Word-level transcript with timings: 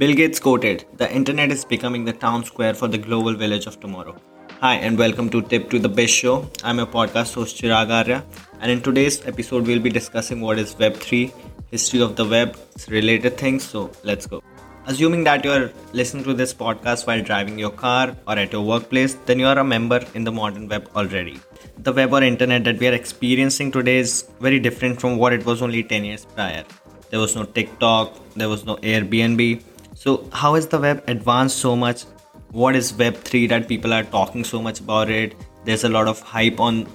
Bill 0.00 0.14
Gates 0.14 0.40
quoted, 0.40 0.86
The 0.96 1.14
internet 1.14 1.52
is 1.52 1.62
becoming 1.62 2.06
the 2.06 2.14
town 2.14 2.42
square 2.42 2.72
for 2.72 2.88
the 2.88 2.96
global 2.96 3.34
village 3.34 3.66
of 3.66 3.80
tomorrow. 3.80 4.16
Hi, 4.62 4.76
and 4.76 4.96
welcome 4.96 5.28
to 5.28 5.42
Tip 5.42 5.68
to 5.68 5.78
the 5.78 5.90
Biz 5.90 6.08
Show. 6.08 6.50
I'm 6.64 6.78
your 6.78 6.86
podcast 6.86 7.34
host 7.34 7.58
Chirag 7.58 7.90
Arya, 7.90 8.24
and 8.62 8.72
in 8.72 8.80
today's 8.80 9.26
episode, 9.26 9.66
we'll 9.66 9.78
be 9.88 9.90
discussing 9.90 10.40
what 10.40 10.58
is 10.58 10.74
Web3, 10.76 11.30
history 11.70 12.00
of 12.00 12.16
the 12.16 12.24
web, 12.24 12.56
related 12.88 13.36
things. 13.36 13.62
So 13.62 13.90
let's 14.02 14.24
go. 14.24 14.42
Assuming 14.86 15.22
that 15.24 15.44
you're 15.44 15.70
listening 15.92 16.24
to 16.24 16.32
this 16.32 16.54
podcast 16.54 17.06
while 17.06 17.22
driving 17.22 17.58
your 17.58 17.70
car 17.70 18.16
or 18.26 18.38
at 18.38 18.54
your 18.54 18.64
workplace, 18.64 19.18
then 19.26 19.38
you 19.38 19.48
are 19.48 19.58
a 19.58 19.64
member 19.64 20.02
in 20.14 20.24
the 20.24 20.32
modern 20.32 20.66
web 20.66 20.88
already. 20.96 21.38
The 21.76 21.92
web 21.92 22.14
or 22.14 22.22
internet 22.22 22.64
that 22.64 22.78
we 22.78 22.88
are 22.88 22.94
experiencing 22.94 23.70
today 23.70 23.98
is 23.98 24.30
very 24.40 24.60
different 24.60 24.98
from 24.98 25.18
what 25.18 25.34
it 25.34 25.44
was 25.44 25.60
only 25.60 25.82
10 25.82 26.06
years 26.06 26.24
prior. 26.24 26.64
There 27.10 27.20
was 27.20 27.34
no 27.36 27.44
TikTok, 27.44 28.14
there 28.36 28.48
was 28.48 28.64
no 28.64 28.76
Airbnb, 28.76 29.62
so, 30.00 30.26
how 30.32 30.54
has 30.54 30.66
the 30.66 30.78
web 30.78 31.04
advanced 31.08 31.58
so 31.58 31.76
much? 31.76 32.04
What 32.52 32.74
is 32.74 32.90
Web3 32.90 33.50
that 33.50 33.68
people 33.68 33.92
are 33.92 34.02
talking 34.02 34.44
so 34.44 34.62
much 34.62 34.80
about 34.80 35.10
it? 35.10 35.34
There's 35.66 35.84
a 35.84 35.90
lot 35.90 36.08
of 36.08 36.20
hype 36.20 36.58
on 36.58 36.88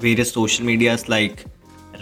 various 0.00 0.32
social 0.32 0.66
medias 0.66 1.08
like 1.08 1.44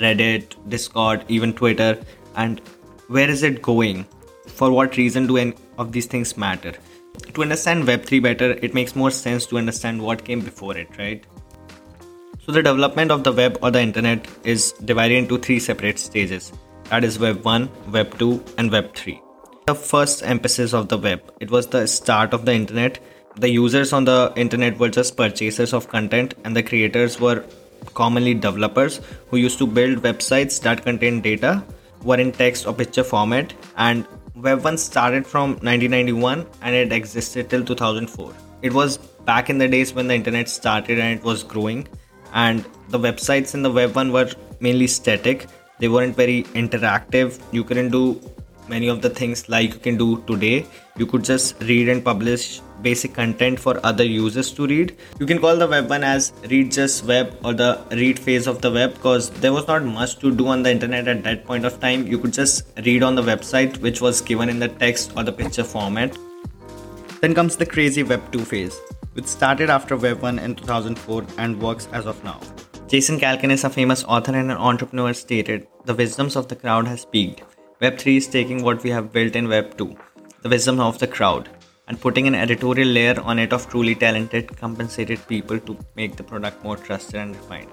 Reddit, 0.01 0.55
Discord, 0.71 1.23
even 1.29 1.53
Twitter. 1.53 1.99
And 2.35 2.63
where 3.09 3.29
is 3.29 3.43
it 3.43 3.61
going? 3.61 4.07
For 4.47 4.73
what 4.73 4.97
reason 4.97 5.27
do 5.27 5.37
any 5.37 5.53
of 5.77 5.93
these 5.93 6.07
things 6.07 6.39
matter? 6.39 6.73
To 7.35 7.43
understand 7.43 7.85
Web3 7.85 8.23
better, 8.23 8.53
it 8.53 8.73
makes 8.73 8.97
more 8.97 9.11
sense 9.11 9.45
to 9.49 9.59
understand 9.59 10.01
what 10.01 10.25
came 10.25 10.41
before 10.41 10.79
it, 10.79 10.89
right? 10.97 11.23
So, 12.41 12.53
the 12.53 12.63
development 12.63 13.11
of 13.11 13.23
the 13.23 13.35
web 13.35 13.59
or 13.61 13.71
the 13.71 13.83
internet 13.83 14.27
is 14.45 14.73
divided 14.73 15.17
into 15.17 15.37
three 15.37 15.61
separate 15.61 15.99
stages 15.99 16.53
that 16.85 17.05
is, 17.05 17.19
Web 17.19 17.45
1, 17.45 17.69
Web 17.93 18.19
2, 18.19 18.43
and 18.57 18.73
Web 18.73 18.95
3 18.95 19.21
the 19.69 19.75
first 19.75 20.23
emphasis 20.25 20.73
of 20.73 20.89
the 20.89 20.97
web. 20.97 21.21
It 21.41 21.51
was 21.51 21.67
the 21.67 21.87
start 21.87 22.33
of 22.33 22.47
the 22.47 22.55
internet. 22.55 22.99
The 23.37 23.51
users 23.51 23.93
on 23.93 24.07
the 24.07 24.33
internet 24.35 24.79
were 24.79 24.89
just 24.89 25.15
purchasers 25.15 25.75
of 25.75 25.89
content, 25.89 26.33
and 26.45 26.57
the 26.57 26.63
creators 26.63 27.21
were 27.21 27.45
commonly 27.93 28.33
developers 28.33 29.01
who 29.29 29.37
used 29.37 29.59
to 29.59 29.67
build 29.67 29.99
websites 29.99 30.63
that 30.63 30.85
contained 30.85 31.23
data, 31.23 31.63
were 32.03 32.17
in 32.17 32.33
text 32.33 32.67
or 32.67 32.73
picture 32.73 33.05
format, 33.05 33.53
and 33.77 34.07
Web 34.37 34.65
1 34.65 34.79
started 34.79 35.27
from 35.27 35.51
1991 35.51 36.47
and 36.63 36.75
it 36.75 36.91
existed 36.93 37.51
till 37.51 37.63
2004. 37.63 38.33
It 38.63 38.73
was 38.73 38.97
back 39.31 39.51
in 39.51 39.59
the 39.59 39.69
days 39.69 39.93
when 39.93 40.07
the 40.07 40.15
internet 40.15 40.49
started 40.49 40.99
and 40.99 41.19
it 41.19 41.23
was 41.23 41.43
growing, 41.43 41.87
and 42.33 42.65
the 42.89 42.99
websites 42.99 43.55
in 43.55 43.63
the 43.63 43.71
Web 43.71 43.95
1 43.95 44.13
were 44.13 44.31
mainly 44.61 44.87
static. 44.87 45.47
They 45.79 45.89
weren't 45.89 46.17
very 46.17 46.45
interactive. 46.65 47.41
You 47.53 47.65
couldn't 47.65 47.91
do 47.91 48.19
many 48.69 48.89
of 48.89 49.03
the 49.03 49.11
things 49.11 49.49
like 49.49 49.75
you 49.75 49.81
can 49.81 49.97
do 49.97 50.23
today. 50.27 50.67
You 50.97 51.07
could 51.07 51.25
just 51.25 51.61
read 51.63 51.89
and 51.89 52.05
publish 52.05 52.61
basic 52.83 53.15
content 53.15 53.59
for 53.59 53.81
other 53.85 54.05
users 54.05 54.51
to 54.53 54.67
read. 54.67 54.97
You 55.19 55.27
can 55.27 55.39
call 55.39 55.57
the 55.57 55.67
web 55.67 55.89
one 55.89 56.05
as 56.05 56.33
read 56.51 56.71
just 56.73 57.05
web 57.05 57.37
or 57.45 57.55
the 57.55 57.81
read 57.91 58.19
phase 58.19 58.47
of 58.47 58.61
the 58.63 58.71
web 58.71 58.95
because 58.95 59.31
there 59.31 59.53
was 59.53 59.67
not 59.67 59.85
much 59.85 60.19
to 60.19 60.35
do 60.35 60.47
on 60.49 60.63
the 60.63 60.71
internet 60.71 61.09
at 61.09 61.23
that 61.25 61.45
point 61.45 61.65
of 61.65 61.81
time. 61.81 62.07
You 62.07 62.19
could 62.19 62.33
just 62.33 62.65
read 62.85 63.03
on 63.03 63.15
the 63.15 63.23
website 63.23 63.79
which 63.79 64.01
was 64.01 64.21
given 64.21 64.49
in 64.49 64.59
the 64.59 64.69
text 64.69 65.13
or 65.17 65.25
the 65.25 65.33
picture 65.33 65.65
format. 65.65 66.17
Then 67.21 67.35
comes 67.35 67.57
the 67.57 67.67
crazy 67.67 68.03
web 68.03 68.31
2 68.33 68.45
phase 68.45 68.79
which 69.15 69.27
started 69.27 69.71
after 69.71 69.97
web 69.97 70.23
1 70.23 70.39
in 70.39 70.55
2004 70.55 71.27
and 71.39 71.61
works 71.61 71.89
as 71.93 72.07
of 72.07 72.23
now. 72.23 72.41
Jason 72.87 73.19
calacanis 73.19 73.65
a 73.65 73.71
famous 73.71 74.05
author 74.05 74.35
and 74.35 74.51
an 74.51 74.57
entrepreneur 74.57 75.13
stated 75.13 75.67
the 75.85 75.95
wisdoms 75.95 76.37
of 76.37 76.49
the 76.49 76.57
crowd 76.57 76.87
has 76.87 77.05
peaked 77.05 77.43
Web3 77.81 78.17
is 78.17 78.27
taking 78.27 78.65
what 78.65 78.83
we 78.83 78.91
have 78.91 79.13
built 79.13 79.37
in 79.37 79.47
Web2, 79.47 79.97
the 80.43 80.49
wisdom 80.49 80.81
of 80.81 80.99
the 80.99 81.07
crowd, 81.07 81.49
and 81.87 82.01
putting 82.01 82.27
an 82.27 82.35
editorial 82.35 82.89
layer 82.89 83.21
on 83.21 83.39
it 83.39 83.53
of 83.53 83.69
truly 83.71 83.95
talented, 83.95 84.57
compensated 84.57 85.25
people 85.29 85.61
to 85.61 85.77
make 85.95 86.17
the 86.17 86.25
product 86.25 86.65
more 86.65 86.77
trusted 86.77 87.21
and 87.21 87.37
refined. 87.37 87.69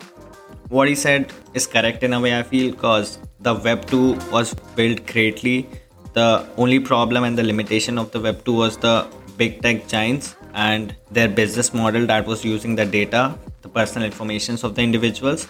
What 0.70 0.90
he 0.90 0.94
said 0.94 1.34
is 1.56 1.66
correct 1.66 2.04
in 2.04 2.14
a 2.14 2.22
way, 2.22 2.38
I 2.38 2.44
feel, 2.44 2.70
because 2.70 3.18
the 3.40 3.56
Web2 3.56 4.32
was 4.32 4.54
built 4.76 5.08
greatly. 5.08 5.68
The 6.14 6.48
only 6.56 6.80
problem 6.80 7.24
and 7.24 7.36
the 7.36 7.44
limitation 7.44 7.98
of 7.98 8.12
the 8.12 8.20
Web2 8.20 8.56
was 8.56 8.78
the 8.78 9.08
big 9.38 9.64
tech 9.64 9.88
giants 9.88 10.36
and 10.54 10.96
their 11.10 11.28
business 11.28 11.74
model 11.74 12.06
that 12.06 12.28
was 12.28 12.46
using 12.46 12.76
the 12.76 12.86
data, 12.86 13.36
the 13.64 13.70
personal 13.70 14.06
informations 14.06 14.64
of 14.64 14.76
the 14.76 14.84
individuals 14.84 15.48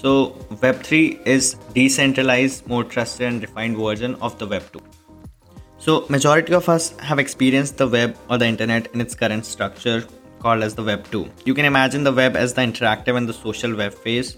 so 0.00 0.30
Web3 0.62 1.26
is 1.26 1.54
decentralized, 1.74 2.66
more 2.68 2.84
trusted 2.84 3.26
and 3.26 3.42
refined 3.42 3.76
version 3.76 4.14
of 4.16 4.38
the 4.38 4.46
Web2. 4.46 4.80
So 5.78 6.06
majority 6.08 6.54
of 6.54 6.68
us 6.68 6.96
have 6.98 7.18
experienced 7.18 7.78
the 7.78 7.88
web 7.88 8.16
or 8.30 8.38
the 8.38 8.46
internet 8.46 8.88
in 8.94 9.00
its 9.00 9.14
current 9.14 9.44
structure 9.44 10.04
called 10.38 10.62
as 10.62 10.74
the 10.74 10.84
Web 10.84 11.10
2. 11.10 11.28
You 11.44 11.54
can 11.54 11.64
imagine 11.64 12.04
the 12.04 12.12
web 12.12 12.36
as 12.36 12.54
the 12.54 12.62
interactive 12.62 13.16
and 13.16 13.28
the 13.28 13.32
social 13.32 13.74
web 13.74 13.92
phase. 13.92 14.36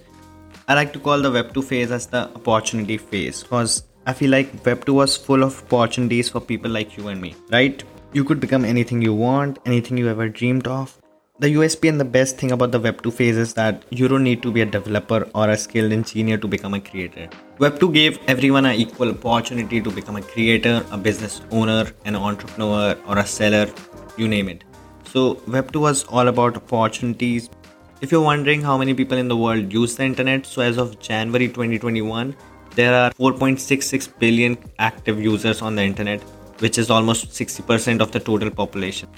I 0.67 0.75
like 0.75 0.93
to 0.95 0.99
call 0.99 1.21
the 1.21 1.31
Web 1.31 1.53
2 1.53 1.63
phase 1.63 1.91
as 1.91 2.07
the 2.07 2.29
opportunity 2.35 2.97
phase 2.97 3.43
because 3.43 3.83
I 4.07 4.13
feel 4.15 4.31
like 4.31 4.65
Web 4.65 4.87
2 4.87 4.95
was 4.95 5.17
full 5.17 5.43
of 5.43 5.63
opportunities 5.65 6.29
for 6.29 6.41
people 6.41 6.71
like 6.71 6.97
you 6.97 7.09
and 7.09 7.21
me, 7.21 7.35
right? 7.51 7.83
You 8.13 8.25
could 8.25 8.41
become 8.41 8.65
anything 8.65 9.03
you 9.03 9.15
want, 9.15 9.59
anything 9.67 9.99
you 9.99 10.09
ever 10.09 10.29
dreamed 10.29 10.67
of 10.67 11.00
the 11.41 11.55
USP 11.55 11.89
and 11.89 11.99
the 11.99 12.05
best 12.05 12.37
thing 12.37 12.53
about 12.53 12.71
the 12.71 12.79
Web 12.79 13.03
2 13.03 13.11
phase 13.11 13.39
is 13.39 13.55
that 13.55 13.83
you 13.89 14.09
don't 14.09 14.23
need 14.23 14.43
to 14.43 14.53
be 14.53 14.61
a 14.61 14.67
developer 14.67 15.27
or 15.35 15.49
a 15.49 15.57
skilled 15.57 15.91
engineer 15.91 16.37
to 16.37 16.47
become 16.47 16.75
a 16.75 16.81
creator. 16.81 17.31
Web 17.59 17.81
2 17.81 17.93
gave 17.93 18.19
everyone 18.29 18.67
an 18.67 18.75
equal 18.75 19.09
opportunity 19.09 19.81
to 19.81 19.91
become 19.91 20.17
a 20.17 20.21
creator, 20.21 20.85
a 20.91 20.99
business 20.99 21.41
owner, 21.51 21.87
an 22.05 22.15
entrepreneur, 22.15 22.95
or 23.07 23.17
a 23.17 23.25
seller, 23.25 23.73
you 24.19 24.29
name 24.29 24.51
it. 24.51 24.65
So, 25.05 25.41
Web 25.49 25.73
2 25.73 25.81
was 25.81 26.05
all 26.05 26.29
about 26.29 26.59
opportunities. 26.59 27.49
If 28.03 28.13
you're 28.13 28.21
wondering 28.21 28.61
how 28.61 28.77
many 28.77 28.93
people 28.93 29.17
in 29.17 29.29
the 29.29 29.37
world 29.37 29.73
use 29.73 29.97
the 29.97 30.05
internet, 30.05 30.45
so 30.45 30.61
as 30.61 30.77
of 30.77 31.01
January 31.01 31.49
2021, 31.49 32.37
there 32.75 32.95
are 32.95 33.11
4.66 33.13 34.19
billion 34.19 34.59
active 34.79 35.19
users 35.19 35.63
on 35.63 35.75
the 35.75 35.83
internet, 35.83 36.21
which 36.59 36.77
is 36.77 36.91
almost 36.91 37.29
60% 37.29 38.03
of 38.03 38.13
the 38.13 38.21
total 38.21 38.51
population. 38.51 39.09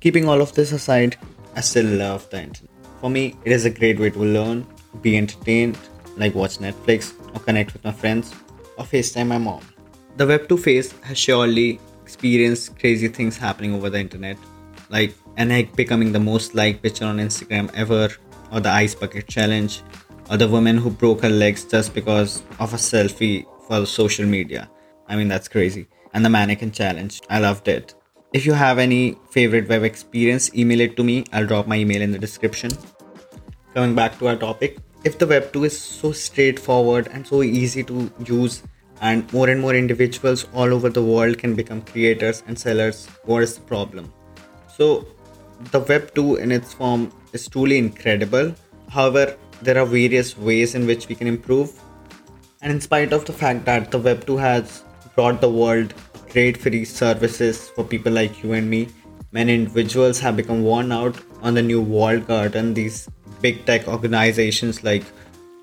Keeping 0.00 0.28
all 0.30 0.40
of 0.40 0.54
this 0.54 0.72
aside, 0.72 1.16
I 1.54 1.60
still 1.60 1.86
love 1.86 2.28
the 2.30 2.42
internet. 2.42 2.70
For 3.00 3.10
me, 3.10 3.36
it 3.44 3.52
is 3.52 3.64
a 3.64 3.70
great 3.70 3.98
way 3.98 4.10
to 4.10 4.18
learn, 4.18 4.66
be 5.00 5.16
entertained, 5.16 5.78
like 6.16 6.34
watch 6.34 6.58
Netflix, 6.58 7.14
or 7.34 7.40
connect 7.40 7.72
with 7.72 7.84
my 7.84 7.92
friends, 7.92 8.34
or 8.78 8.84
FaceTime 8.84 9.28
my 9.28 9.38
mom. 9.38 9.60
The 10.16 10.26
Web 10.26 10.48
2 10.48 10.56
phase 10.56 10.92
has 11.02 11.18
surely 11.18 11.80
experienced 12.02 12.78
crazy 12.78 13.08
things 13.08 13.36
happening 13.36 13.74
over 13.74 13.90
the 13.90 13.98
internet, 13.98 14.36
like 14.90 15.14
an 15.36 15.50
egg 15.50 15.74
becoming 15.76 16.12
the 16.12 16.20
most 16.20 16.54
liked 16.54 16.82
picture 16.82 17.04
on 17.04 17.18
Instagram 17.18 17.70
ever, 17.74 18.08
or 18.50 18.60
the 18.60 18.70
ice 18.70 18.94
bucket 18.94 19.26
challenge, 19.26 19.82
or 20.30 20.36
the 20.36 20.48
woman 20.48 20.76
who 20.76 20.90
broke 20.90 21.22
her 21.22 21.30
legs 21.30 21.64
just 21.64 21.94
because 21.94 22.42
of 22.60 22.72
a 22.72 22.76
selfie 22.76 23.46
for 23.66 23.84
social 23.86 24.26
media. 24.26 24.70
I 25.08 25.16
mean, 25.16 25.28
that's 25.28 25.48
crazy. 25.48 25.88
And 26.14 26.24
the 26.24 26.30
mannequin 26.30 26.72
challenge. 26.72 27.20
I 27.28 27.38
loved 27.40 27.68
it. 27.68 27.94
If 28.32 28.46
you 28.46 28.54
have 28.54 28.78
any 28.78 29.18
favorite 29.28 29.68
web 29.68 29.82
experience, 29.82 30.54
email 30.54 30.80
it 30.80 30.96
to 30.96 31.04
me. 31.04 31.26
I'll 31.34 31.46
drop 31.46 31.66
my 31.66 31.76
email 31.76 32.00
in 32.00 32.12
the 32.12 32.18
description. 32.18 32.70
Coming 33.74 33.94
back 33.94 34.18
to 34.20 34.28
our 34.28 34.36
topic, 34.36 34.78
if 35.04 35.18
the 35.18 35.26
Web 35.26 35.52
2 35.52 35.64
is 35.64 35.78
so 35.78 36.12
straightforward 36.12 37.08
and 37.12 37.26
so 37.26 37.42
easy 37.42 37.82
to 37.84 38.10
use, 38.24 38.62
and 39.02 39.30
more 39.34 39.50
and 39.50 39.60
more 39.60 39.74
individuals 39.74 40.46
all 40.54 40.72
over 40.72 40.88
the 40.88 41.02
world 41.02 41.36
can 41.36 41.54
become 41.54 41.82
creators 41.82 42.42
and 42.46 42.58
sellers, 42.58 43.06
what 43.24 43.42
is 43.42 43.56
the 43.56 43.60
problem? 43.60 44.10
So, 44.78 45.06
the 45.70 45.80
Web 45.80 46.14
2 46.14 46.36
in 46.36 46.52
its 46.52 46.72
form 46.72 47.12
is 47.34 47.46
truly 47.48 47.76
incredible. 47.76 48.54
However, 48.88 49.36
there 49.60 49.76
are 49.76 49.84
various 49.84 50.38
ways 50.38 50.74
in 50.74 50.86
which 50.86 51.06
we 51.06 51.14
can 51.14 51.26
improve. 51.26 51.78
And 52.62 52.72
in 52.72 52.80
spite 52.80 53.12
of 53.12 53.26
the 53.26 53.34
fact 53.34 53.66
that 53.66 53.90
the 53.90 53.98
Web 53.98 54.24
2 54.24 54.38
has 54.38 54.84
brought 55.16 55.42
the 55.42 55.50
world 55.50 55.92
trade 56.32 56.58
free 56.58 56.84
services 56.84 57.68
for 57.70 57.84
people 57.84 58.12
like 58.12 58.42
you 58.42 58.52
and 58.52 58.68
me. 58.68 58.88
Many 59.32 59.54
individuals 59.54 60.18
have 60.20 60.36
become 60.36 60.62
worn 60.62 60.92
out 60.92 61.16
on 61.42 61.54
the 61.54 61.62
new 61.62 61.80
walled 61.80 62.26
garden 62.26 62.74
these 62.74 63.08
big 63.40 63.64
tech 63.66 63.88
organizations 63.88 64.82
like 64.82 65.04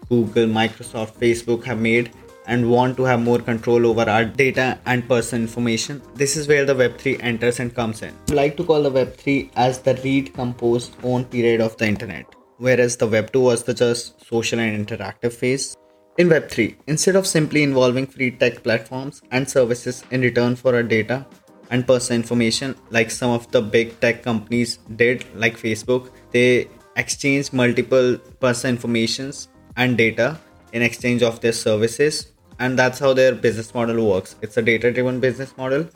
Google, 0.09 0.47
Microsoft, 0.47 1.13
Facebook 1.13 1.63
have 1.63 1.79
made 1.79 2.11
and 2.47 2.69
want 2.69 2.97
to 2.97 3.03
have 3.03 3.21
more 3.21 3.39
control 3.39 3.85
over 3.85 4.09
our 4.09 4.25
data 4.25 4.79
and 4.85 5.07
personal 5.07 5.43
information. 5.43 6.01
This 6.15 6.35
is 6.35 6.47
where 6.47 6.65
the 6.65 6.73
Web3 6.73 7.23
enters 7.23 7.59
and 7.59 7.73
comes 7.73 8.01
in. 8.01 8.13
I 8.31 8.33
like 8.33 8.57
to 8.57 8.63
call 8.63 8.83
the 8.83 8.91
Web3 8.91 9.51
as 9.55 9.79
the 9.79 9.95
read, 10.03 10.33
compose, 10.33 10.91
own 11.03 11.25
period 11.25 11.61
of 11.61 11.77
the 11.77 11.87
internet, 11.87 12.25
whereas 12.57 12.97
the 12.97 13.07
Web2 13.07 13.41
was 13.41 13.63
the 13.63 13.73
just 13.73 14.25
social 14.25 14.59
and 14.59 14.87
interactive 14.87 15.33
phase. 15.33 15.75
In 16.19 16.27
Web3, 16.27 16.75
instead 16.87 17.15
of 17.15 17.25
simply 17.25 17.63
involving 17.63 18.05
free 18.05 18.31
tech 18.31 18.61
platforms 18.61 19.21
and 19.31 19.49
services 19.49 20.03
in 20.11 20.19
return 20.19 20.57
for 20.57 20.75
our 20.75 20.83
data 20.83 21.25
and 21.69 21.87
personal 21.87 22.19
information, 22.19 22.75
like 22.89 23.09
some 23.09 23.31
of 23.31 23.49
the 23.51 23.61
big 23.61 23.97
tech 24.01 24.21
companies 24.21 24.79
did, 24.97 25.23
like 25.33 25.57
Facebook, 25.57 26.09
they 26.31 26.67
exchange 26.97 27.53
multiple 27.53 28.17
personal 28.41 28.75
informations 28.75 29.47
and 29.77 29.97
data 29.97 30.37
in 30.73 30.81
exchange 30.81 31.23
of 31.23 31.39
their 31.39 31.53
services. 31.53 32.33
And 32.59 32.77
that's 32.77 32.99
how 32.99 33.13
their 33.13 33.33
business 33.33 33.73
model 33.73 34.05
works. 34.05 34.35
It's 34.41 34.57
a 34.57 34.61
data 34.61 34.91
driven 34.91 35.21
business 35.21 35.55
model. 35.55 35.87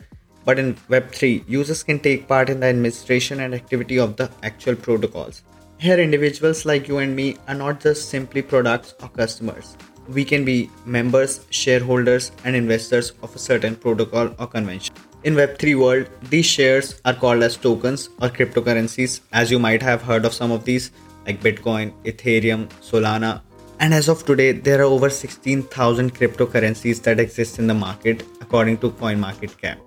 But 0.46 0.58
in 0.58 0.76
Web3, 0.88 1.44
users 1.46 1.82
can 1.82 1.98
take 2.00 2.26
part 2.26 2.48
in 2.48 2.60
the 2.60 2.68
administration 2.68 3.40
and 3.40 3.54
activity 3.54 3.98
of 3.98 4.16
the 4.16 4.30
actual 4.42 4.74
protocols. 4.74 5.42
Here, 5.76 5.98
individuals 5.98 6.64
like 6.64 6.88
you 6.88 6.96
and 6.96 7.14
me 7.14 7.36
are 7.46 7.54
not 7.54 7.80
just 7.80 8.08
simply 8.08 8.40
products 8.40 8.94
or 9.02 9.10
customers. 9.10 9.76
We 10.08 10.24
can 10.24 10.44
be 10.44 10.70
members, 10.84 11.46
shareholders, 11.50 12.32
and 12.44 12.54
investors 12.54 13.12
of 13.22 13.34
a 13.34 13.38
certain 13.38 13.76
protocol 13.76 14.34
or 14.38 14.46
convention. 14.46 14.94
In 15.24 15.34
Web3 15.34 15.78
world, 15.78 16.08
these 16.28 16.44
shares 16.44 17.00
are 17.06 17.14
called 17.14 17.42
as 17.42 17.56
tokens 17.56 18.10
or 18.20 18.28
cryptocurrencies, 18.28 19.20
as 19.32 19.50
you 19.50 19.58
might 19.58 19.82
have 19.82 20.02
heard 20.02 20.26
of 20.26 20.34
some 20.34 20.52
of 20.52 20.64
these 20.64 20.90
like 21.26 21.40
Bitcoin, 21.40 21.92
Ethereum, 22.04 22.68
Solana. 22.82 23.40
And 23.80 23.94
as 23.94 24.08
of 24.08 24.24
today, 24.26 24.52
there 24.52 24.80
are 24.80 24.84
over 24.84 25.08
16,000 25.08 26.14
cryptocurrencies 26.14 27.02
that 27.02 27.18
exist 27.18 27.58
in 27.58 27.66
the 27.66 27.74
market 27.74 28.22
according 28.42 28.78
to 28.78 28.90
CoinMarketCap. 28.90 29.78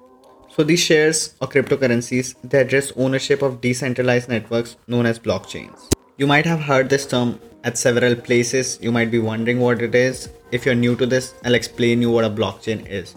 So 0.50 0.64
these 0.64 0.80
shares 0.80 1.36
or 1.40 1.48
cryptocurrencies, 1.48 2.36
they 2.44 2.62
address 2.62 2.92
ownership 2.96 3.44
of 3.44 3.62
decentralized 3.62 4.30
networks 4.30 4.76
known 4.88 5.06
as 5.06 5.20
blockchains. 5.20 5.88
You 6.20 6.26
might 6.26 6.48
have 6.48 6.62
heard 6.62 6.90
this 6.90 7.06
term 7.06 7.40
at 7.64 7.78
several 7.78 8.16
places. 8.16 8.80
You 8.82 8.92
might 8.92 9.12
be 9.12 9.20
wondering 9.20 9.60
what 9.60 9.84
it 9.84 9.94
is. 9.94 10.30
If 10.52 10.66
you're 10.66 10.74
new 10.74 10.96
to 10.96 11.06
this, 11.06 11.36
I'll 11.46 11.54
explain 11.54 12.02
you 12.02 12.10
what 12.10 12.26
a 12.26 12.30
blockchain 12.32 12.88
is. 12.88 13.14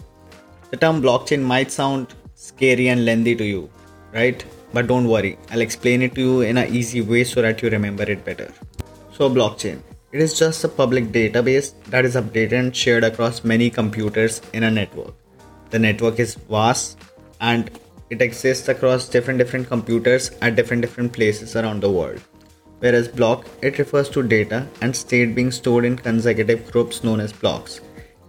The 0.69 0.77
term 0.77 1.01
blockchain 1.01 1.41
might 1.41 1.71
sound 1.71 2.13
scary 2.35 2.89
and 2.89 3.03
lengthy 3.03 3.35
to 3.37 3.43
you, 3.43 3.71
right? 4.13 4.45
But 4.71 4.85
don't 4.85 5.07
worry, 5.07 5.39
I'll 5.49 5.61
explain 5.61 6.03
it 6.03 6.13
to 6.13 6.21
you 6.21 6.41
in 6.41 6.57
an 6.57 6.71
easy 6.75 7.01
way 7.01 7.23
so 7.23 7.41
that 7.41 7.63
you 7.63 7.71
remember 7.71 8.03
it 8.03 8.23
better. 8.23 8.53
So, 9.13 9.31
blockchain. 9.31 9.81
It 10.11 10.21
is 10.21 10.37
just 10.37 10.63
a 10.63 10.67
public 10.67 11.05
database 11.05 11.73
that 11.85 12.05
is 12.05 12.15
updated 12.15 12.53
and 12.53 12.75
shared 12.75 13.03
across 13.03 13.43
many 13.43 13.71
computers 13.71 14.41
in 14.53 14.61
a 14.61 14.69
network. 14.69 15.15
The 15.71 15.79
network 15.79 16.19
is 16.19 16.35
vast 16.35 16.99
and 17.39 17.71
it 18.11 18.21
exists 18.21 18.67
across 18.67 19.09
different 19.09 19.39
different 19.39 19.67
computers 19.67 20.29
at 20.41 20.55
different 20.55 20.83
different 20.83 21.13
places 21.13 21.55
around 21.55 21.79
the 21.79 21.89
world 21.89 22.21
whereas 22.81 23.07
block 23.07 23.47
it 23.61 23.79
refers 23.79 24.09
to 24.09 24.21
data 24.21 24.67
and 24.81 24.95
state 24.95 25.33
being 25.33 25.51
stored 25.51 25.85
in 25.85 25.95
consecutive 25.95 26.69
groups 26.71 27.03
known 27.03 27.19
as 27.19 27.33
blocks. 27.33 27.79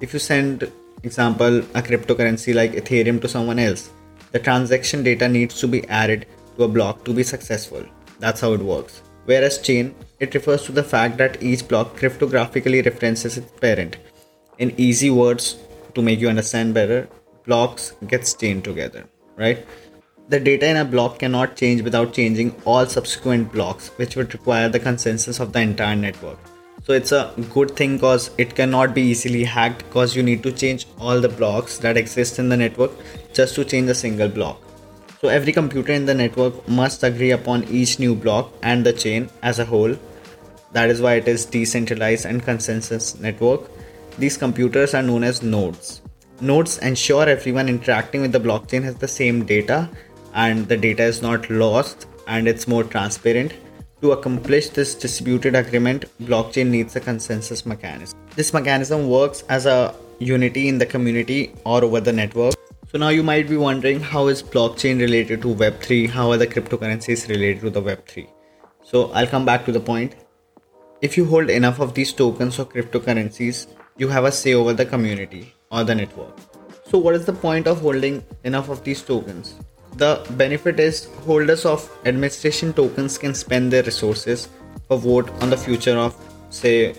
If 0.01 0.13
you 0.13 0.19
send 0.19 0.71
example 1.03 1.59
a 1.59 1.83
cryptocurrency 1.89 2.55
like 2.55 2.73
ethereum 2.73 3.21
to 3.21 3.29
someone 3.29 3.59
else 3.59 3.91
the 4.33 4.39
transaction 4.39 5.03
data 5.03 5.29
needs 5.29 5.61
to 5.61 5.69
be 5.69 5.87
added 5.89 6.27
to 6.57 6.65
a 6.65 6.69
block 6.69 7.05
to 7.05 7.13
be 7.13 7.23
successful. 7.23 7.85
That's 8.19 8.41
how 8.41 8.55
it 8.55 8.61
works. 8.61 9.03
Whereas 9.27 9.59
chain 9.59 9.95
it 10.21 10.35
refers 10.35 10.65
to 10.65 10.73
the 10.73 10.83
fact 10.83 11.19
that 11.19 11.43
each 11.43 11.69
block 11.69 11.97
cryptographically 11.97 12.85
references 12.85 13.37
its 13.37 13.53
parent. 13.61 13.99
In 14.59 14.73
easy 14.79 15.11
words 15.11 15.57
to 15.95 16.03
make 16.03 16.19
you 16.19 16.29
understand 16.29 16.75
better 16.75 17.09
blocks 17.45 17.93
get 18.07 18.35
chained 18.41 18.65
together, 18.65 19.05
right? 19.37 19.67
The 20.33 20.41
data 20.41 20.67
in 20.67 20.79
a 20.79 20.85
block 20.87 21.19
cannot 21.19 21.57
change 21.57 21.83
without 21.83 22.15
changing 22.15 22.55
all 22.65 22.87
subsequent 22.87 23.53
blocks, 23.53 23.89
which 23.97 24.17
would 24.17 24.33
require 24.33 24.67
the 24.71 24.81
consensus 24.81 25.41
of 25.41 25.53
the 25.53 25.61
entire 25.61 25.95
network. 25.95 26.39
So 26.85 26.95
it's 26.95 27.13
a 27.13 27.35
good 27.53 27.77
thing 27.77 27.97
because 27.97 28.31
it 28.39 28.55
cannot 28.55 28.95
be 28.95 29.03
easily 29.03 29.45
hacked 29.45 29.81
because 29.81 30.17
you 30.17 30.23
need 30.23 30.43
to 30.45 30.51
change 30.51 30.87
all 30.99 31.21
the 31.21 31.29
blocks 31.29 31.77
that 31.81 31.99
exist 31.99 32.39
in 32.39 32.49
the 32.49 32.57
network 32.57 32.93
just 33.35 33.55
to 33.57 33.65
change 33.67 33.91
a 33.91 33.95
single 33.95 34.31
block. 34.31 34.59
So 35.21 35.29
every 35.29 35.53
computer 35.53 35.93
in 35.93 36.07
the 36.07 36.15
network 36.15 36.67
must 36.67 37.03
agree 37.03 37.33
upon 37.33 37.65
each 37.65 37.99
new 37.99 38.15
block 38.15 38.55
and 38.63 38.87
the 38.87 38.95
chain 38.95 39.29
as 39.43 39.59
a 39.59 39.67
whole. 39.67 39.95
That 40.73 40.89
is 40.89 41.03
why 41.03 41.17
it 41.17 41.29
is 41.29 41.45
decentralized 41.45 42.25
and 42.25 42.43
consensus 42.43 43.21
network. 43.21 43.71
These 44.17 44.39
computers 44.39 44.95
are 44.95 45.03
known 45.03 45.25
as 45.25 45.43
nodes 45.43 46.01
nodes 46.43 46.79
ensure 46.79 47.29
everyone 47.29 47.69
interacting 47.69 48.21
with 48.21 48.33
the 48.33 48.41
blockchain 48.41 48.83
has 48.83 48.97
the 48.97 49.07
same 49.07 49.45
data 49.45 49.89
and 50.35 50.69
the 50.69 50.77
data 50.77 51.03
is 51.03 51.23
not 51.23 51.49
lost 51.51 52.07
and 52.27 52.49
it's 52.49 52.67
more 52.69 52.85
transparent. 52.85 53.53
To 54.01 54.13
accomplish 54.13 54.69
this 54.71 54.95
distributed 54.95 55.55
agreement, 55.55 56.07
blockchain 56.23 56.69
needs 56.69 56.97
a 56.97 57.01
consensus 57.01 57.65
mechanism. 57.65 58.19
This 58.35 58.53
mechanism 58.53 59.09
works 59.09 59.45
as 59.49 59.67
a 59.67 59.95
unity 60.19 60.69
in 60.69 60.79
the 60.79 60.87
community 60.87 61.55
or 61.65 61.85
over 61.85 62.01
the 62.01 62.13
network. 62.13 62.55
So 62.91 62.99
now 62.99 63.09
you 63.09 63.23
might 63.23 63.49
be 63.49 63.57
wondering 63.57 64.01
how 64.01 64.29
is 64.29 64.43
blockchain 64.43 65.01
related 65.01 65.43
to 65.43 65.55
Web3? 65.55 66.11
How 66.11 66.31
are 66.31 66.37
the 66.37 66.47
cryptocurrencies 66.47 67.29
related 67.29 67.63
to 67.63 67.71
the 67.71 67.83
Web3? 67.83 68.29
So 68.83 69.11
I'll 69.13 69.27
come 69.27 69.45
back 69.45 69.65
to 69.67 69.73
the 69.73 69.81
point. 69.81 70.17
If 71.01 71.17
you 71.17 71.25
hold 71.25 71.51
enough 71.51 71.81
of 71.81 71.95
these 71.95 72.13
tokens 72.13 72.59
or 72.59 72.65
cryptocurrencies, 72.65 73.67
you 73.97 74.09
have 74.09 74.25
a 74.25 74.33
say 74.33 74.55
over 74.55 74.73
the 74.73 74.85
community 74.87 75.55
or 75.71 75.85
the 75.85 75.95
network. 75.95 76.39
So, 76.89 76.99
what 76.99 77.15
is 77.15 77.25
the 77.25 77.33
point 77.33 77.67
of 77.67 77.81
holding 77.81 78.25
enough 78.45 78.69
of 78.69 78.85
these 78.85 79.03
tokens? 79.03 79.55
The 79.95 80.27
benefit 80.31 80.81
is 80.81 81.09
holders 81.27 81.65
of 81.67 81.91
administration 82.07 82.73
tokens 82.73 83.19
can 83.19 83.35
spend 83.35 83.73
their 83.73 83.83
resources 83.83 84.49
for 84.89 84.97
vote 84.97 85.31
on 85.43 85.51
the 85.51 85.57
future 85.57 85.97
of, 85.97 86.17
say, 86.51 86.95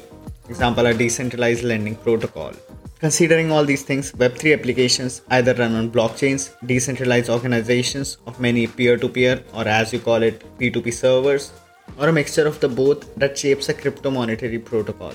example, 0.48 0.86
a 0.86 0.94
decentralized 0.94 1.64
lending 1.64 1.96
protocol. 1.96 2.54
Considering 3.00 3.52
all 3.52 3.66
these 3.66 3.82
things, 3.84 4.14
Web3 4.14 4.54
applications 4.60 5.24
either 5.32 5.54
run 5.56 5.76
on 5.76 5.92
blockchains, 5.92 6.54
decentralized 6.66 7.30
organizations 7.30 8.18
of 8.28 8.40
many 8.40 8.68
peer 8.68 8.96
to 8.96 9.10
peer, 9.10 9.44
or 9.54 9.68
as 9.68 9.92
you 9.92 10.00
call 10.00 10.24
it, 10.24 10.42
P2P 10.58 10.94
servers, 10.94 11.52
or 11.98 12.08
a 12.08 12.14
mixture 12.14 12.48
of 12.48 12.60
the 12.62 12.70
both 12.70 13.14
that 13.16 13.38
shapes 13.38 13.68
a 13.70 13.74
crypto 13.74 14.10
monetary 14.12 14.60
protocol. 14.60 15.12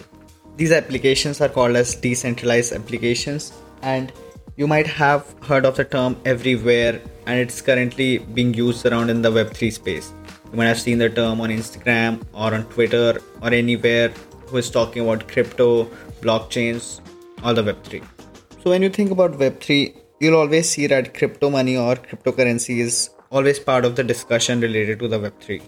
These 0.57 0.73
applications 0.73 1.41
are 1.41 1.49
called 1.49 1.77
as 1.77 1.95
decentralized 1.95 2.73
applications, 2.73 3.53
and 3.83 4.13
you 4.59 4.67
might 4.67 4.89
have 4.89 5.25
heard 5.49 5.65
of 5.65 5.77
the 5.77 5.85
term 5.85 6.17
everywhere, 6.25 7.01
and 7.27 7.39
it's 7.39 7.61
currently 7.63 8.19
being 8.19 8.53
used 8.53 8.85
around 8.87 9.09
in 9.09 9.23
the 9.23 9.31
Web3 9.31 9.73
space. 9.73 10.13
You 10.51 10.57
might 10.59 10.65
have 10.65 10.81
seen 10.81 10.99
the 10.99 11.09
term 11.09 11.41
on 11.41 11.51
Instagram 11.51 12.25
or 12.33 12.53
on 12.53 12.65
Twitter 12.65 13.21
or 13.41 13.53
anywhere 13.55 14.09
who 14.47 14.57
is 14.57 14.69
talking 14.69 15.05
about 15.05 15.29
crypto, 15.29 15.85
blockchains, 16.23 17.01
or 17.45 17.55
the 17.55 17.63
Web3. 17.63 18.03
So, 18.65 18.71
when 18.71 18.83
you 18.83 18.89
think 18.89 19.13
about 19.13 19.35
Web3, 19.35 19.95
you'll 20.19 20.41
always 20.41 20.69
see 20.69 20.89
that 20.89 21.15
crypto 21.15 21.51
money 21.51 21.77
or 21.77 21.95
cryptocurrency 21.95 22.81
is 22.81 23.11
always 23.31 23.61
part 23.61 23.85
of 23.85 23.95
the 23.95 24.03
discussion 24.03 24.61
related 24.61 24.99
to 24.99 25.07
the 25.07 25.21
Web3. 25.21 25.63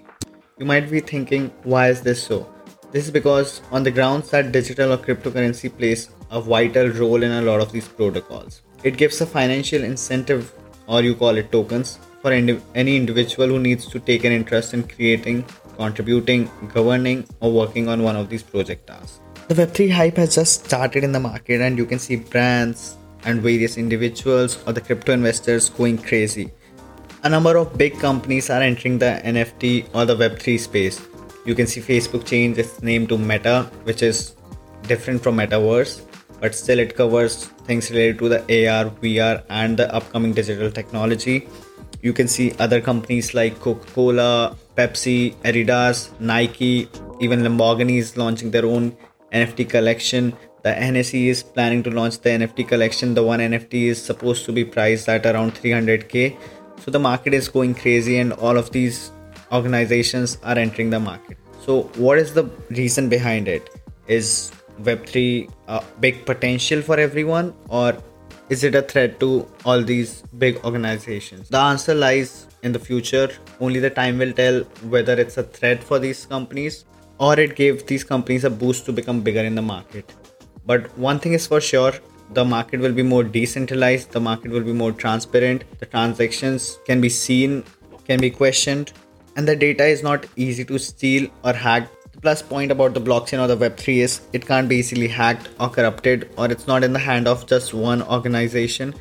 You 0.58 0.66
might 0.66 0.90
be 0.90 0.98
thinking, 0.98 1.52
why 1.62 1.90
is 1.90 2.02
this 2.02 2.20
so? 2.20 2.52
This 2.90 3.04
is 3.04 3.12
because, 3.12 3.62
on 3.70 3.84
the 3.84 3.92
grounds 3.92 4.30
that 4.30 4.50
digital 4.50 4.92
or 4.94 4.98
cryptocurrency 4.98 5.70
plays 5.78 6.10
a 6.32 6.40
vital 6.40 6.88
role 6.88 7.22
in 7.22 7.30
a 7.30 7.42
lot 7.42 7.60
of 7.60 7.70
these 7.70 7.86
protocols, 7.86 8.62
it 8.82 8.96
gives 8.96 9.20
a 9.20 9.26
financial 9.26 9.82
incentive, 9.82 10.52
or 10.86 11.02
you 11.02 11.14
call 11.14 11.36
it 11.36 11.50
tokens, 11.52 11.98
for 12.22 12.32
any 12.32 12.96
individual 12.96 13.48
who 13.48 13.58
needs 13.58 13.86
to 13.86 13.98
take 13.98 14.24
an 14.24 14.32
interest 14.32 14.74
in 14.74 14.86
creating, 14.86 15.44
contributing, 15.76 16.50
governing, 16.74 17.26
or 17.40 17.52
working 17.52 17.88
on 17.88 18.02
one 18.02 18.16
of 18.16 18.28
these 18.28 18.42
project 18.42 18.86
tasks. 18.86 19.20
The 19.48 19.54
Web3 19.54 19.90
hype 19.90 20.16
has 20.16 20.34
just 20.34 20.64
started 20.64 21.02
in 21.02 21.12
the 21.12 21.20
market, 21.20 21.60
and 21.60 21.78
you 21.78 21.86
can 21.86 21.98
see 21.98 22.16
brands 22.16 22.96
and 23.24 23.40
various 23.40 23.76
individuals 23.76 24.62
or 24.66 24.72
the 24.72 24.80
crypto 24.80 25.12
investors 25.12 25.68
going 25.68 25.98
crazy. 25.98 26.50
A 27.22 27.28
number 27.28 27.56
of 27.56 27.76
big 27.76 27.98
companies 27.98 28.48
are 28.48 28.62
entering 28.62 28.98
the 28.98 29.20
NFT 29.24 29.94
or 29.94 30.06
the 30.06 30.16
Web3 30.16 30.58
space 30.58 31.00
you 31.44 31.54
can 31.54 31.66
see 31.66 31.80
Facebook 31.80 32.26
change 32.26 32.58
its 32.58 32.82
name 32.82 33.06
to 33.06 33.16
Meta, 33.16 33.70
which 33.84 34.02
is 34.02 34.36
different 34.82 35.22
from 35.22 35.36
Metaverse, 35.36 36.02
but 36.40 36.54
still 36.54 36.78
it 36.78 36.96
covers 36.96 37.46
things 37.68 37.90
related 37.90 38.18
to 38.18 38.28
the 38.28 38.40
AR, 38.40 38.90
VR, 39.02 39.42
and 39.48 39.76
the 39.76 39.94
upcoming 39.94 40.32
digital 40.32 40.70
technology. 40.70 41.48
You 42.02 42.12
can 42.12 42.28
see 42.28 42.54
other 42.58 42.80
companies 42.80 43.34
like 43.34 43.60
Coca 43.60 43.86
Cola, 43.92 44.56
Pepsi, 44.76 45.34
Adidas, 45.42 46.18
Nike, 46.18 46.88
even 47.20 47.40
Lamborghini 47.40 47.98
is 47.98 48.16
launching 48.16 48.50
their 48.50 48.64
own 48.64 48.96
NFT 49.32 49.68
collection. 49.68 50.34
The 50.62 50.70
NSE 50.70 51.26
is 51.26 51.42
planning 51.42 51.82
to 51.82 51.90
launch 51.90 52.20
the 52.20 52.30
NFT 52.30 52.66
collection. 52.68 53.14
The 53.14 53.22
one 53.22 53.40
NFT 53.40 53.88
is 53.88 54.02
supposed 54.02 54.44
to 54.46 54.52
be 54.52 54.64
priced 54.64 55.08
at 55.08 55.26
around 55.26 55.54
300k. 55.54 56.36
So 56.80 56.90
the 56.90 56.98
market 56.98 57.34
is 57.34 57.48
going 57.48 57.74
crazy, 57.74 58.18
and 58.18 58.32
all 58.32 58.56
of 58.56 58.70
these 58.70 59.10
organizations 59.52 60.38
are 60.42 60.56
entering 60.56 60.88
the 60.90 61.00
market. 61.00 61.36
So, 61.60 61.82
what 61.96 62.16
is 62.18 62.32
the 62.32 62.44
reason 62.70 63.10
behind 63.10 63.48
it? 63.48 63.68
Is 64.06 64.50
Web3 64.82 65.50
a 65.68 65.72
uh, 65.72 65.84
big 66.00 66.24
potential 66.26 66.82
for 66.82 66.98
everyone, 66.98 67.54
or 67.68 67.96
is 68.48 68.64
it 68.64 68.74
a 68.74 68.82
threat 68.82 69.20
to 69.20 69.46
all 69.64 69.82
these 69.82 70.22
big 70.38 70.64
organizations? 70.64 71.48
The 71.48 71.58
answer 71.58 71.94
lies 71.94 72.46
in 72.62 72.72
the 72.72 72.78
future. 72.78 73.30
Only 73.60 73.80
the 73.80 73.90
time 73.90 74.18
will 74.18 74.32
tell 74.32 74.60
whether 74.94 75.12
it's 75.12 75.36
a 75.38 75.42
threat 75.42 75.82
for 75.82 75.98
these 75.98 76.26
companies 76.26 76.84
or 77.18 77.38
it 77.38 77.54
gave 77.54 77.86
these 77.86 78.02
companies 78.02 78.44
a 78.44 78.50
boost 78.50 78.86
to 78.86 78.92
become 78.92 79.20
bigger 79.20 79.40
in 79.40 79.54
the 79.54 79.62
market. 79.62 80.12
But 80.66 80.96
one 80.98 81.18
thing 81.18 81.34
is 81.34 81.46
for 81.46 81.60
sure 81.60 81.92
the 82.32 82.44
market 82.44 82.80
will 82.80 82.92
be 82.92 83.02
more 83.02 83.24
decentralized, 83.24 84.12
the 84.12 84.20
market 84.20 84.50
will 84.50 84.62
be 84.62 84.72
more 84.72 84.92
transparent, 84.92 85.64
the 85.80 85.86
transactions 85.86 86.78
can 86.86 87.00
be 87.00 87.08
seen, 87.08 87.64
can 88.06 88.20
be 88.20 88.30
questioned, 88.30 88.92
and 89.36 89.46
the 89.46 89.56
data 89.56 89.84
is 89.84 90.02
not 90.02 90.26
easy 90.36 90.64
to 90.64 90.78
steal 90.78 91.28
or 91.44 91.52
hack. 91.52 91.88
Plus 92.22 92.42
point 92.42 92.70
about 92.70 92.92
the 92.92 93.00
blockchain 93.00 93.42
or 93.42 93.46
the 93.46 93.56
Web3 93.56 93.96
is 93.98 94.20
it 94.34 94.46
can't 94.46 94.68
be 94.68 94.76
easily 94.76 95.08
hacked 95.08 95.48
or 95.58 95.70
corrupted, 95.70 96.28
or 96.36 96.50
it's 96.52 96.66
not 96.66 96.84
in 96.84 96.92
the 96.92 96.98
hand 96.98 97.26
of 97.26 97.46
just 97.46 97.72
one 97.72 98.02
organization. 98.02 98.94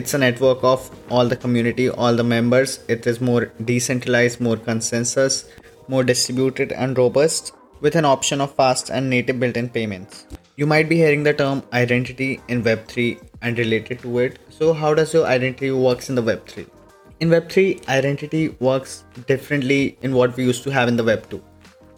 it's 0.00 0.14
a 0.16 0.18
network 0.18 0.62
of 0.68 0.84
all 1.14 1.26
the 1.30 1.36
community 1.36 1.90
all 1.90 2.14
the 2.20 2.24
members. 2.24 2.78
It 2.88 3.06
is 3.06 3.20
more 3.20 3.42
decentralized 3.70 4.40
more 4.40 4.56
consensus 4.56 5.44
more 5.88 6.04
distributed 6.04 6.72
and 6.72 6.96
robust 6.96 7.52
with 7.80 7.96
an 7.96 8.06
option 8.06 8.40
of 8.40 8.54
fast 8.54 8.88
and 8.88 9.10
native 9.10 9.38
built-in 9.40 9.68
payments. 9.68 10.26
You 10.56 10.66
might 10.66 10.88
be 10.88 10.96
hearing 10.96 11.24
the 11.24 11.34
term 11.34 11.62
identity 11.72 12.40
in 12.48 12.62
web3 12.62 13.20
and 13.42 13.58
related 13.58 14.00
to 14.06 14.18
it. 14.20 14.38
So 14.48 14.72
how 14.72 14.94
does 14.94 15.12
your 15.12 15.26
identity 15.26 15.70
works 15.72 16.08
in 16.08 16.14
the 16.14 16.22
web3 16.22 16.66
in 17.20 17.28
web3 17.28 17.88
identity 18.00 18.48
works 18.70 19.04
differently 19.26 19.98
in 20.02 20.14
what 20.14 20.36
we 20.36 20.44
used 20.44 20.62
to 20.64 20.70
have 20.70 20.88
in 20.88 20.96
the 20.96 21.10
web2 21.14 21.42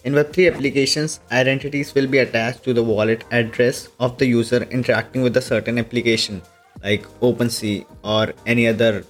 in 0.04 0.12
Web3 0.12 0.54
applications, 0.54 1.20
identities 1.32 1.94
will 1.94 2.06
be 2.06 2.18
attached 2.18 2.62
to 2.64 2.75
the 2.75 2.82
wallet 2.82 3.25
address 3.30 3.88
of 3.99 4.18
the 4.18 4.26
user 4.26 4.62
interacting 4.64 5.23
with 5.23 5.37
a 5.38 5.40
certain 5.40 5.78
application 5.78 6.42
like 6.82 7.06
OpenSea 7.20 7.87
or 8.02 8.34
any 8.46 8.68
other 8.68 9.04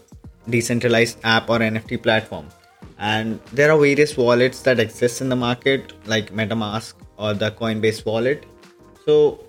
decentralized 0.49 1.19
app 1.25 1.51
or 1.51 1.59
NFT 1.59 2.01
platform. 2.01 2.47
And 2.99 3.41
there 3.53 3.73
are 3.73 3.79
various 3.79 4.17
wallets 4.17 4.61
that 4.63 4.79
exist 4.79 5.21
in 5.21 5.29
the 5.29 5.37
market 5.37 5.93
like 6.07 6.33
MetaMask 6.33 6.95
or 7.17 7.35
the 7.35 7.51
Coinbase 7.51 8.07
wallet. 8.07 8.47
So, 9.05 9.45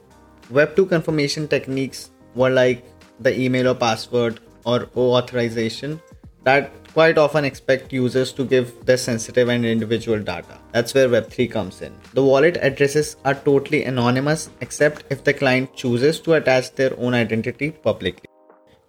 Web2 0.51 0.89
confirmation 0.89 1.47
techniques 1.47 2.09
were 2.33 2.49
like 2.49 2.83
the 3.19 3.39
email 3.39 3.67
or 3.67 3.75
password 3.75 4.39
or 4.65 4.89
O 4.95 5.13
authorization 5.13 6.01
that 6.43 6.71
quite 6.95 7.17
often 7.17 7.43
expect 7.43 7.91
users 7.91 8.31
to 8.31 8.45
give 8.45 8.67
their 8.85 8.95
sensitive 8.95 9.49
and 9.49 9.65
individual 9.65 10.17
data. 10.17 10.57
That's 10.71 10.93
where 10.93 11.09
Web3 11.09 11.51
comes 11.51 11.81
in. 11.81 11.93
The 12.13 12.23
wallet 12.23 12.57
addresses 12.61 13.17
are 13.25 13.33
totally 13.33 13.83
anonymous 13.83 14.49
except 14.61 15.03
if 15.09 15.25
the 15.25 15.33
client 15.33 15.75
chooses 15.75 16.21
to 16.21 16.35
attach 16.35 16.71
their 16.75 16.97
own 16.97 17.13
identity 17.13 17.71
publicly. 17.71 18.29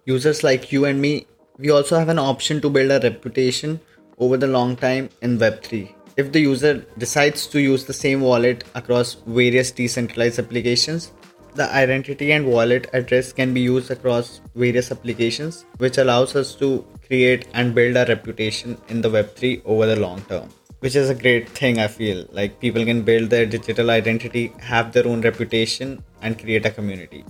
Users 0.05 0.41
like 0.41 0.71
you 0.71 0.85
and 0.85 1.01
me, 1.01 1.27
we 1.57 1.69
also 1.69 1.99
have 1.99 2.07
an 2.07 2.17
option 2.17 2.61
to 2.61 2.69
build 2.69 2.91
a 2.91 3.01
reputation 3.09 3.81
over 4.19 4.37
the 4.37 4.47
long 4.47 4.77
time 4.77 5.09
in 5.21 5.37
Web3. 5.37 5.93
If 6.15 6.31
the 6.31 6.39
user 6.39 6.85
decides 6.97 7.45
to 7.47 7.59
use 7.59 7.83
the 7.83 7.93
same 7.93 8.21
wallet 8.21 8.63
across 8.73 9.15
various 9.27 9.69
decentralized 9.69 10.39
applications, 10.39 11.11
the 11.55 11.73
identity 11.73 12.31
and 12.31 12.45
wallet 12.45 12.89
address 12.93 13.33
can 13.33 13.53
be 13.53 13.61
used 13.61 13.91
across 13.91 14.41
various 14.55 14.91
applications, 14.91 15.65
which 15.77 15.97
allows 15.97 16.35
us 16.35 16.55
to 16.55 16.85
create 17.05 17.47
and 17.53 17.73
build 17.73 17.95
a 17.95 18.05
reputation 18.05 18.77
in 18.89 19.01
the 19.01 19.09
Web3 19.09 19.61
over 19.65 19.85
the 19.85 19.95
long 19.95 20.21
term. 20.23 20.49
Which 20.79 20.95
is 20.95 21.09
a 21.09 21.15
great 21.15 21.49
thing, 21.49 21.79
I 21.79 21.87
feel. 21.87 22.27
Like 22.31 22.59
people 22.59 22.85
can 22.85 23.01
build 23.01 23.29
their 23.29 23.45
digital 23.45 23.89
identity, 23.89 24.53
have 24.59 24.91
their 24.91 25.07
own 25.07 25.21
reputation, 25.21 26.03
and 26.21 26.37
create 26.37 26.65
a 26.65 26.71
community. 26.71 27.25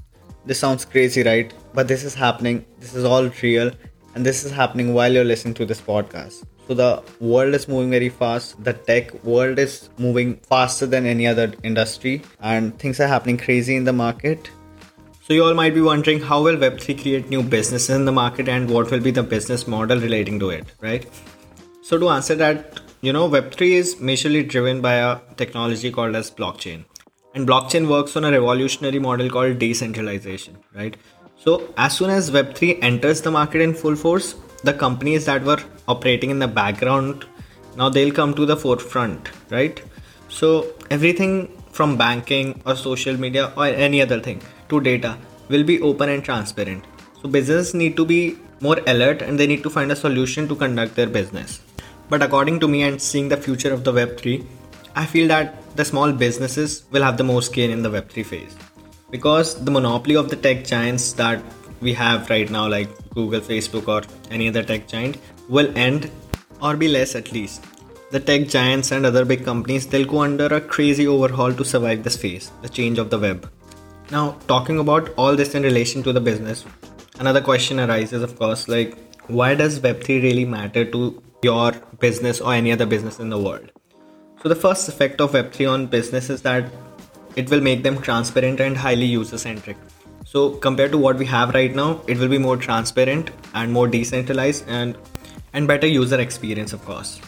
This 0.45 0.59
sounds 0.59 0.83
crazy, 0.83 1.24
right? 1.24 1.53
But 1.74 1.88
this 1.88 2.03
is 2.03 2.13
happening, 2.13 2.65
this 2.79 2.93
is 2.93 3.05
all 3.05 3.29
real, 3.41 3.71
and 4.15 4.25
this 4.25 4.43
is 4.43 4.51
happening 4.51 4.93
while 4.93 5.12
you're 5.12 5.24
listening 5.24 5.53
to 5.55 5.65
this 5.65 5.79
podcast. 5.79 6.45
So 6.67 6.74
the 6.74 7.01
world 7.21 7.53
is 7.53 7.67
moving 7.67 7.91
very 7.91 8.09
fast. 8.09 8.62
The 8.63 8.74
tech 8.74 9.24
world 9.24 9.57
is 9.57 9.89
moving 9.97 10.36
faster 10.36 10.86
than 10.86 11.05
any 11.05 11.25
other 11.25 11.53
industry, 11.63 12.21
and 12.41 12.77
things 12.77 13.00
are 13.00 13.07
happening 13.07 13.38
crazy 13.38 13.75
in 13.75 13.86
the 13.86 13.93
market. 13.93 14.50
So 15.21 15.33
you 15.33 15.43
all 15.43 15.53
might 15.53 15.74
be 15.74 15.81
wondering 15.81 16.21
how 16.21 16.41
will 16.43 16.57
Web3 16.57 17.01
create 17.01 17.29
new 17.29 17.43
businesses 17.43 17.89
in 17.89 18.05
the 18.05 18.12
market 18.12 18.50
and 18.50 18.69
what 18.69 18.91
will 18.91 19.00
be 19.00 19.12
the 19.12 19.24
business 19.24 19.67
model 19.67 20.00
relating 20.00 20.39
to 20.39 20.50
it, 20.50 20.65
right? 20.81 21.05
So 21.81 21.97
to 21.97 22.09
answer 22.09 22.36
that, 22.36 22.81
you 23.01 23.13
know, 23.13 23.29
Web3 23.29 23.71
is 23.71 23.95
majorly 23.95 24.47
driven 24.47 24.81
by 24.81 24.95
a 24.95 25.19
technology 25.36 25.91
called 25.91 26.15
as 26.15 26.31
blockchain. 26.31 26.83
And 27.33 27.47
blockchain 27.47 27.88
works 27.88 28.15
on 28.15 28.25
a 28.25 28.31
revolutionary 28.31 29.00
model 29.00 29.29
called 29.29 29.59
decentralization, 29.59 30.57
right? 30.74 30.97
So 31.38 31.74
as 31.77 31.95
soon 31.95 32.09
as 32.09 32.31
Web3 32.31 32.79
enters 32.81 33.21
the 33.21 33.31
market 33.31 33.62
in 33.62 33.74
full 33.74 33.95
force, 33.95 34.36
the 34.63 34.73
companies 34.73 35.25
that 35.25 35.43
were 35.43 35.59
operating 35.87 36.29
in 36.29 36.39
the 36.39 36.47
background 36.47 37.25
now 37.75 37.89
they'll 37.89 38.11
come 38.11 38.33
to 38.33 38.45
the 38.45 38.57
forefront 38.57 39.29
right? 39.51 39.81
So 40.29 40.73
everything 40.89 41.53
from 41.71 41.95
banking 41.97 42.61
or 42.65 42.75
social 42.75 43.17
media 43.17 43.53
or 43.55 43.65
any 43.67 44.01
other 44.01 44.19
thing 44.19 44.41
to 44.69 44.81
data 44.81 45.17
will 45.49 45.63
be 45.63 45.79
open 45.81 46.09
and 46.09 46.23
transparent. 46.23 46.83
So 47.21 47.29
businesses 47.29 47.73
need 47.73 47.95
to 47.97 48.05
be 48.05 48.37
more 48.59 48.79
alert 48.87 49.21
and 49.21 49.39
they 49.39 49.47
need 49.47 49.63
to 49.63 49.69
find 49.69 49.91
a 49.91 49.95
solution 49.95 50.47
to 50.47 50.55
conduct 50.55 50.95
their 50.95 51.07
business. 51.07 51.61
But 52.09 52.23
according 52.23 52.59
to 52.61 52.67
me 52.67 52.83
and 52.83 53.01
seeing 53.01 53.29
the 53.29 53.37
future 53.37 53.71
of 53.71 53.83
the 53.83 53.93
web3 53.93 54.45
i 54.99 55.05
feel 55.05 55.27
that 55.27 55.75
the 55.79 55.85
small 55.85 56.11
businesses 56.11 56.83
will 56.91 57.03
have 57.03 57.17
the 57.17 57.23
most 57.23 57.53
gain 57.53 57.69
in 57.69 57.83
the 57.83 57.89
web3 57.89 58.25
phase. 58.25 58.55
Because 59.11 59.63
the 59.63 59.69
monopoly 59.69 60.15
of 60.15 60.29
the 60.29 60.35
tech 60.35 60.65
giants 60.65 61.13
that 61.13 61.43
we 61.81 61.93
have 61.93 62.31
right 62.31 62.49
now, 62.49 62.67
like 62.67 62.89
Google, 63.17 63.41
Facebook, 63.41 63.88
or 63.95 64.01
any 64.31 64.47
other 64.47 64.63
tech 64.63 64.88
giant, 64.88 65.17
will 65.50 65.71
end 65.88 66.09
or 66.62 66.75
be 66.75 66.88
less 66.88 67.15
at 67.15 67.31
least. 67.31 67.65
The 68.12 68.19
tech 68.19 68.47
giants 68.47 68.91
and 68.91 69.05
other 69.05 69.25
big 69.25 69.43
companies 69.43 69.86
they'll 69.88 70.12
go 70.15 70.21
under 70.21 70.45
a 70.57 70.62
crazy 70.62 71.07
overhaul 71.07 71.53
to 71.53 71.65
survive 71.65 72.03
this 72.03 72.15
phase, 72.15 72.51
the 72.62 72.69
change 72.69 73.00
of 73.00 73.09
the 73.09 73.19
web. 73.19 73.50
Now, 74.12 74.38
talking 74.47 74.79
about 74.79 75.09
all 75.17 75.36
this 75.36 75.55
in 75.55 75.63
relation 75.63 76.03
to 76.03 76.13
the 76.13 76.21
business, 76.21 76.63
another 77.19 77.41
question 77.41 77.81
arises, 77.81 78.24
of 78.24 78.38
course, 78.39 78.69
like 78.69 78.97
why 79.27 79.55
does 79.55 79.81
Web3 79.81 80.24
really 80.24 80.45
matter 80.45 80.86
to 80.86 81.21
your 81.43 81.74
business 82.00 82.39
or 82.39 82.53
any 82.53 82.71
other 82.71 82.86
business 82.86 83.19
in 83.19 83.29
the 83.29 83.38
world? 83.38 83.71
So, 84.41 84.47
the 84.47 84.55
first 84.55 84.88
effect 84.88 85.19
of 85.19 85.33
Web3 85.33 85.69
on 85.71 85.88
business 85.88 86.29
is 86.29 86.41
that 86.43 86.71
it 87.36 87.50
will 87.51 87.62
make 87.62 87.83
them 87.83 88.01
transparent 88.01 88.62
and 88.62 88.77
highly 88.77 89.05
user 89.05 89.38
centric. 89.38 89.77
So 90.29 90.50
compared 90.63 90.91
to 90.91 90.98
what 90.98 91.17
we 91.17 91.25
have 91.27 91.53
right 91.53 91.74
now, 91.74 92.01
it 92.05 92.17
will 92.17 92.27
be 92.27 92.38
more 92.38 92.57
transparent 92.57 93.29
and 93.53 93.72
more 93.72 93.88
decentralized 93.88 94.65
and 94.67 94.98
and 95.53 95.67
better 95.67 95.88
user 95.88 96.19
experience, 96.19 96.74
of 96.74 96.84
course. 96.84 97.22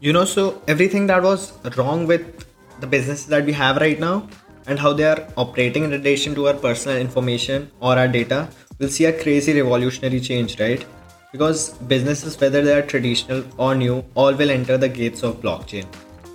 You 0.00 0.12
know, 0.12 0.24
so 0.26 0.62
everything 0.68 1.06
that 1.06 1.22
was 1.22 1.52
wrong 1.78 2.06
with 2.06 2.44
the 2.80 2.86
businesses 2.86 3.26
that 3.28 3.46
we 3.46 3.54
have 3.54 3.78
right 3.78 3.98
now 3.98 4.28
and 4.66 4.78
how 4.78 4.92
they 4.92 5.04
are 5.04 5.26
operating 5.38 5.84
in 5.84 5.92
relation 5.92 6.34
to 6.34 6.48
our 6.48 6.54
personal 6.54 6.98
information 6.98 7.70
or 7.80 7.96
our 7.98 8.08
data 8.08 8.48
will 8.78 8.90
see 8.90 9.06
a 9.06 9.12
crazy 9.22 9.54
revolutionary 9.58 10.20
change, 10.20 10.60
right? 10.60 10.84
Because 11.32 11.70
businesses, 11.94 12.38
whether 12.38 12.62
they 12.62 12.74
are 12.74 12.82
traditional 12.82 13.44
or 13.56 13.74
new, 13.74 14.04
all 14.14 14.34
will 14.34 14.50
enter 14.50 14.76
the 14.76 14.90
gates 14.90 15.22
of 15.22 15.40
blockchain 15.40 15.86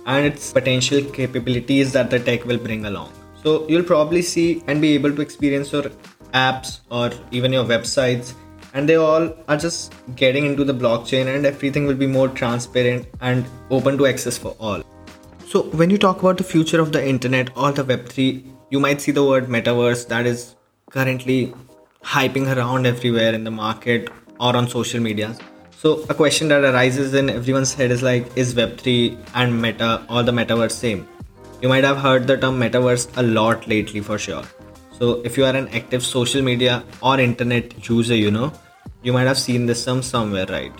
and 0.06 0.26
its 0.26 0.52
potential 0.52 1.04
capabilities 1.20 1.92
that 1.92 2.10
the 2.10 2.18
tech 2.18 2.44
will 2.44 2.58
bring 2.58 2.86
along. 2.86 3.12
So 3.46 3.64
you'll 3.68 3.84
probably 3.84 4.22
see 4.22 4.64
and 4.66 4.80
be 4.80 4.94
able 4.94 5.14
to 5.14 5.22
experience 5.22 5.70
your 5.70 5.84
apps 6.34 6.80
or 6.90 7.12
even 7.30 7.52
your 7.52 7.64
websites 7.64 8.34
and 8.74 8.88
they 8.88 8.96
all 8.96 9.32
are 9.46 9.56
just 9.56 9.94
getting 10.16 10.46
into 10.46 10.64
the 10.64 10.74
blockchain 10.74 11.32
and 11.32 11.46
everything 11.46 11.86
will 11.86 11.94
be 11.94 12.08
more 12.08 12.26
transparent 12.26 13.06
and 13.20 13.46
open 13.70 13.98
to 13.98 14.06
access 14.08 14.36
for 14.36 14.56
all. 14.58 14.82
So 15.46 15.62
when 15.82 15.90
you 15.90 15.96
talk 15.96 16.22
about 16.22 16.38
the 16.38 16.42
future 16.42 16.80
of 16.80 16.90
the 16.90 17.06
internet 17.08 17.56
or 17.56 17.70
the 17.70 17.84
web3, 17.84 18.44
you 18.70 18.80
might 18.80 19.00
see 19.00 19.12
the 19.12 19.24
word 19.24 19.46
metaverse 19.46 20.08
that 20.08 20.26
is 20.26 20.56
currently 20.90 21.54
hyping 22.02 22.52
around 22.56 22.84
everywhere 22.84 23.32
in 23.32 23.44
the 23.44 23.52
market 23.52 24.10
or 24.40 24.56
on 24.56 24.68
social 24.68 24.98
media. 24.98 25.36
So 25.70 26.04
a 26.10 26.14
question 26.14 26.48
that 26.48 26.64
arises 26.64 27.14
in 27.14 27.30
everyone's 27.30 27.74
head 27.74 27.92
is 27.92 28.02
like 28.02 28.36
is 28.36 28.56
web3 28.56 29.16
and 29.34 29.62
meta 29.62 30.04
or 30.10 30.24
the 30.24 30.32
metaverse 30.32 30.72
same? 30.72 31.08
You 31.62 31.70
might 31.70 31.84
have 31.84 31.96
heard 31.96 32.26
the 32.26 32.36
term 32.36 32.60
metaverse 32.60 33.08
a 33.16 33.22
lot 33.22 33.66
lately 33.66 34.00
for 34.00 34.18
sure. 34.18 34.44
So, 34.98 35.22
if 35.24 35.38
you 35.38 35.44
are 35.46 35.56
an 35.56 35.68
active 35.68 36.02
social 36.02 36.42
media 36.42 36.84
or 37.02 37.18
internet 37.18 37.88
user, 37.88 38.14
you 38.14 38.30
know, 38.30 38.52
you 39.02 39.12
might 39.14 39.26
have 39.26 39.38
seen 39.38 39.64
this 39.64 39.84
term 39.84 40.02
somewhere, 40.02 40.44
right? 40.46 40.72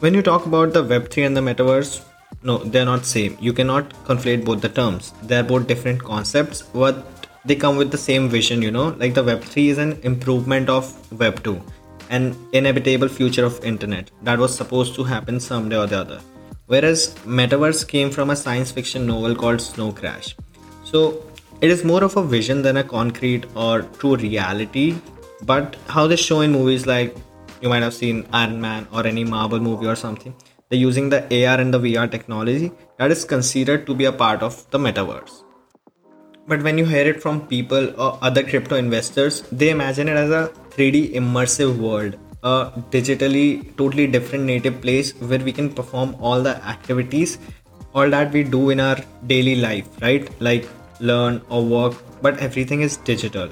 When 0.00 0.12
you 0.12 0.22
talk 0.22 0.46
about 0.46 0.72
the 0.72 0.82
Web3 0.82 1.26
and 1.26 1.36
the 1.36 1.40
metaverse, 1.40 2.04
no, 2.42 2.58
they're 2.58 2.84
not 2.84 3.06
same. 3.06 3.36
You 3.40 3.52
cannot 3.52 3.90
conflate 4.04 4.44
both 4.44 4.60
the 4.60 4.68
terms. 4.68 5.12
They're 5.22 5.44
both 5.44 5.68
different 5.68 6.02
concepts, 6.02 6.62
but 6.62 7.28
they 7.44 7.54
come 7.54 7.76
with 7.76 7.92
the 7.92 7.98
same 7.98 8.28
vision, 8.28 8.62
you 8.62 8.72
know. 8.72 8.88
Like 8.98 9.14
the 9.14 9.22
Web3 9.22 9.68
is 9.68 9.78
an 9.78 10.00
improvement 10.02 10.68
of 10.68 10.84
Web2, 11.10 11.62
an 12.10 12.36
inevitable 12.52 13.08
future 13.08 13.44
of 13.44 13.64
internet 13.64 14.10
that 14.22 14.38
was 14.38 14.56
supposed 14.56 14.96
to 14.96 15.04
happen 15.04 15.38
someday 15.38 15.76
or 15.76 15.86
the 15.86 16.00
other 16.00 16.20
whereas 16.66 17.14
Metaverse 17.24 17.86
came 17.86 18.10
from 18.10 18.30
a 18.30 18.36
science 18.36 18.70
fiction 18.70 19.06
novel 19.06 19.34
called 19.34 19.60
Snow 19.60 19.92
Crash. 19.92 20.36
So 20.84 21.24
it 21.60 21.70
is 21.70 21.84
more 21.84 22.04
of 22.04 22.16
a 22.16 22.22
vision 22.22 22.62
than 22.62 22.76
a 22.76 22.84
concrete 22.84 23.46
or 23.54 23.82
true 23.82 24.16
reality, 24.16 24.96
but 25.42 25.76
how 25.88 26.06
they 26.06 26.16
show 26.16 26.40
in 26.40 26.52
movies 26.52 26.86
like 26.86 27.16
you 27.60 27.68
might 27.68 27.82
have 27.82 27.94
seen 27.94 28.26
Iron 28.32 28.60
Man 28.60 28.86
or 28.92 29.06
any 29.06 29.24
Marvel 29.24 29.60
movie 29.60 29.86
or 29.86 29.96
something, 29.96 30.34
they're 30.68 30.78
using 30.78 31.08
the 31.08 31.22
AR 31.46 31.60
and 31.60 31.72
the 31.72 31.78
VR 31.78 32.10
technology 32.10 32.72
that 32.98 33.10
is 33.10 33.24
considered 33.24 33.86
to 33.86 33.94
be 33.94 34.04
a 34.04 34.12
part 34.12 34.42
of 34.42 34.68
the 34.70 34.78
metaverse. 34.78 35.42
But 36.48 36.62
when 36.62 36.78
you 36.78 36.84
hear 36.84 37.06
it 37.06 37.22
from 37.22 37.46
people 37.46 37.88
or 38.00 38.18
other 38.22 38.42
crypto 38.42 38.76
investors, 38.76 39.42
they 39.50 39.70
imagine 39.70 40.08
it 40.08 40.16
as 40.16 40.30
a 40.30 40.52
3D 40.70 41.14
immersive 41.14 41.78
world 41.78 42.16
a 42.52 42.54
digitally 42.96 43.48
totally 43.76 44.06
different 44.16 44.44
native 44.52 44.80
place 44.86 45.12
where 45.32 45.44
we 45.50 45.52
can 45.58 45.70
perform 45.80 46.14
all 46.20 46.42
the 46.48 46.54
activities 46.74 47.38
all 47.94 48.10
that 48.16 48.32
we 48.38 48.42
do 48.56 48.62
in 48.70 48.80
our 48.88 48.98
daily 49.34 49.56
life 49.66 50.02
right 50.06 50.30
like 50.48 50.68
learn 51.10 51.40
or 51.48 51.64
work 51.76 51.94
but 52.22 52.38
everything 52.48 52.82
is 52.88 52.96
digital 53.12 53.48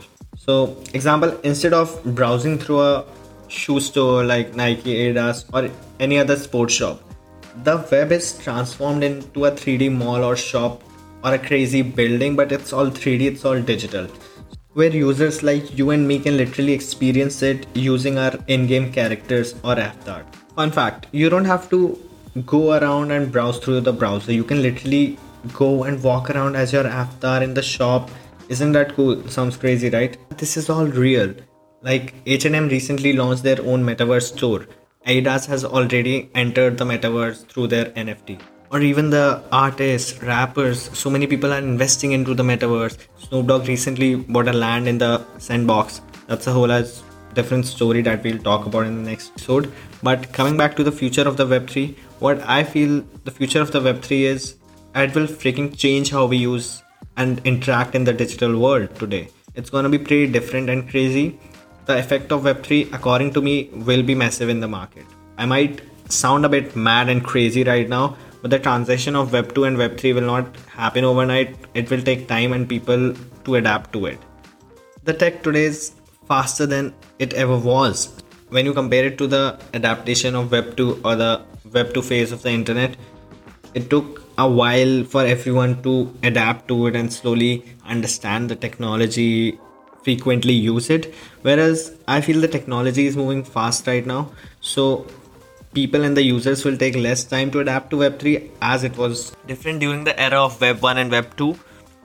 so 0.46 0.76
example 0.92 1.36
instead 1.52 1.74
of 1.82 1.92
browsing 2.20 2.58
through 2.58 2.80
a 2.80 3.04
shoe 3.48 3.80
store 3.80 4.24
like 4.24 4.54
Nike, 4.54 4.94
Adidas, 4.94 5.44
or 5.52 5.70
any 6.00 6.18
other 6.18 6.36
sports 6.36 6.74
shop. 6.74 7.00
The 7.62 7.86
web 7.90 8.12
is 8.12 8.38
transformed 8.38 9.04
into 9.04 9.44
a 9.46 9.52
3D 9.52 9.92
mall 9.96 10.24
or 10.24 10.36
shop 10.36 10.82
or 11.22 11.34
a 11.34 11.38
crazy 11.38 11.82
building, 11.82 12.36
but 12.36 12.52
it's 12.52 12.72
all 12.72 12.86
3D, 12.86 13.22
it's 13.22 13.44
all 13.44 13.60
digital. 13.60 14.08
Where 14.74 14.90
users 14.90 15.44
like 15.44 15.78
you 15.78 15.90
and 15.90 16.06
me 16.06 16.18
can 16.18 16.36
literally 16.36 16.72
experience 16.72 17.42
it 17.42 17.66
using 17.74 18.18
our 18.18 18.32
in 18.48 18.66
game 18.66 18.92
characters 18.92 19.54
or 19.62 19.78
avatar. 19.78 20.24
Fun 20.56 20.72
fact 20.72 21.06
you 21.12 21.30
don't 21.30 21.44
have 21.44 21.70
to 21.70 21.96
go 22.44 22.72
around 22.72 23.12
and 23.12 23.30
browse 23.30 23.58
through 23.60 23.82
the 23.82 23.92
browser, 23.92 24.32
you 24.32 24.42
can 24.42 24.62
literally 24.62 25.16
go 25.52 25.84
and 25.84 26.02
walk 26.02 26.30
around 26.30 26.56
as 26.56 26.72
your 26.72 26.86
avatar 26.88 27.40
in 27.40 27.54
the 27.54 27.62
shop. 27.62 28.10
Isn't 28.48 28.72
that 28.72 28.96
cool? 28.96 29.28
Sounds 29.28 29.56
crazy, 29.56 29.90
right? 29.90 30.16
This 30.38 30.56
is 30.56 30.68
all 30.68 30.86
real. 30.86 31.32
Like 31.82 32.14
H&M 32.26 32.68
recently 32.68 33.12
launched 33.12 33.44
their 33.44 33.60
own 33.62 33.84
metaverse 33.84 34.36
store. 34.36 34.66
Adidas 35.06 35.46
has 35.46 35.64
already 35.64 36.30
entered 36.34 36.78
the 36.78 36.84
metaverse 36.84 37.46
through 37.46 37.68
their 37.68 37.86
NFT. 37.90 38.40
Or 38.74 38.80
even 38.80 39.10
the 39.10 39.40
artists, 39.52 40.20
rappers, 40.20 40.90
so 40.98 41.08
many 41.08 41.28
people 41.28 41.52
are 41.52 41.58
investing 41.58 42.10
into 42.10 42.34
the 42.34 42.42
metaverse. 42.42 42.98
Snoop 43.18 43.46
Dogg 43.46 43.68
recently 43.68 44.16
bought 44.16 44.48
a 44.48 44.52
land 44.52 44.88
in 44.88 44.98
the 44.98 45.24
sandbox. 45.38 46.00
That's 46.26 46.48
a 46.48 46.52
whole 46.52 46.66
different 47.34 47.66
story 47.66 48.02
that 48.02 48.24
we'll 48.24 48.40
talk 48.40 48.66
about 48.66 48.86
in 48.86 48.96
the 48.96 49.10
next 49.10 49.30
episode. 49.30 49.72
But 50.02 50.32
coming 50.32 50.56
back 50.56 50.74
to 50.74 50.82
the 50.82 50.90
future 50.90 51.22
of 51.22 51.36
the 51.36 51.46
Web3, 51.46 51.96
what 52.18 52.40
I 52.40 52.64
feel 52.64 53.04
the 53.22 53.30
future 53.30 53.60
of 53.60 53.70
the 53.70 53.78
Web3 53.78 54.22
is 54.22 54.56
it 54.96 55.14
will 55.14 55.28
freaking 55.28 55.78
change 55.78 56.10
how 56.10 56.26
we 56.26 56.38
use 56.38 56.82
and 57.16 57.40
interact 57.44 57.94
in 57.94 58.02
the 58.02 58.12
digital 58.12 58.58
world 58.58 58.92
today. 58.96 59.28
It's 59.54 59.70
gonna 59.70 59.88
be 59.88 59.98
pretty 59.98 60.26
different 60.26 60.68
and 60.68 60.90
crazy. 60.90 61.38
The 61.86 61.96
effect 61.96 62.32
of 62.32 62.42
Web3, 62.42 62.92
according 62.92 63.34
to 63.34 63.40
me, 63.40 63.70
will 63.72 64.02
be 64.02 64.16
massive 64.16 64.48
in 64.48 64.58
the 64.58 64.66
market. 64.66 65.06
I 65.38 65.46
might 65.46 65.80
sound 66.08 66.44
a 66.44 66.48
bit 66.48 66.74
mad 66.74 67.08
and 67.08 67.24
crazy 67.24 67.62
right 67.62 67.88
now, 67.88 68.16
but 68.44 68.50
the 68.50 68.58
transition 68.58 69.16
of 69.16 69.30
Web2 69.30 69.66
and 69.66 69.78
Web3 69.78 70.16
will 70.16 70.26
not 70.30 70.54
happen 70.66 71.02
overnight. 71.02 71.56
It 71.72 71.88
will 71.90 72.02
take 72.02 72.28
time 72.28 72.52
and 72.52 72.68
people 72.68 73.14
to 73.44 73.54
adapt 73.54 73.94
to 73.94 74.04
it. 74.04 74.18
The 75.04 75.14
tech 75.14 75.42
today 75.42 75.64
is 75.64 75.92
faster 76.28 76.66
than 76.66 76.92
it 77.18 77.32
ever 77.32 77.56
was. 77.56 78.20
When 78.50 78.66
you 78.66 78.74
compare 78.74 79.06
it 79.06 79.16
to 79.16 79.26
the 79.26 79.58
adaptation 79.72 80.34
of 80.34 80.50
Web2 80.50 81.06
or 81.06 81.16
the 81.16 81.40
Web2 81.70 82.04
phase 82.04 82.32
of 82.32 82.42
the 82.42 82.50
internet, 82.50 82.98
it 83.72 83.88
took 83.88 84.22
a 84.36 84.46
while 84.46 85.04
for 85.04 85.24
everyone 85.24 85.82
to 85.84 86.14
adapt 86.22 86.68
to 86.68 86.88
it 86.88 86.96
and 86.96 87.10
slowly 87.10 87.64
understand 87.86 88.50
the 88.50 88.56
technology 88.56 89.58
frequently 90.02 90.52
use 90.52 90.90
it 90.90 91.14
whereas 91.40 91.94
i 92.06 92.20
feel 92.20 92.38
the 92.38 92.48
technology 92.56 93.06
is 93.06 93.16
moving 93.16 93.42
fast 93.42 93.86
right 93.86 94.04
now 94.04 94.30
so 94.60 95.06
people 95.74 96.04
and 96.04 96.16
the 96.16 96.22
users 96.22 96.64
will 96.64 96.76
take 96.76 96.96
less 96.96 97.24
time 97.24 97.50
to 97.50 97.60
adapt 97.60 97.90
to 97.90 97.96
web3 97.96 98.50
as 98.62 98.84
it 98.84 98.96
was 98.96 99.36
different 99.46 99.80
during 99.80 100.04
the 100.04 100.18
era 100.20 100.40
of 100.44 100.60
web 100.60 100.80
1 100.80 100.98
and 100.98 101.10
web 101.10 101.36
2 101.36 101.54